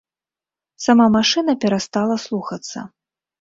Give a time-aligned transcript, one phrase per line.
[0.85, 2.79] Сама машына перастала слухацца.